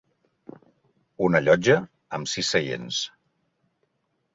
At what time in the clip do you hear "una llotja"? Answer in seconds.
1.27-1.77